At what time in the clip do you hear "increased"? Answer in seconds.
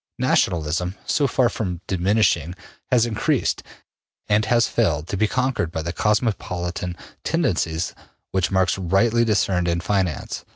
3.05-3.61